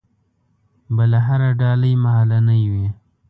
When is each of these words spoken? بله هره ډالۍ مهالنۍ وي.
بله 0.95 1.19
هره 1.27 1.49
ډالۍ 1.59 1.93
مهالنۍ 2.03 2.63
وي. 2.73 2.87